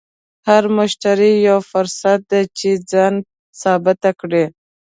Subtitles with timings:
[0.47, 3.13] هر مشتری یو فرصت دی چې ځان
[3.61, 4.43] ثابت کړې.